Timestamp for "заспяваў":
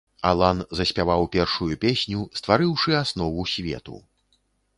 0.77-1.27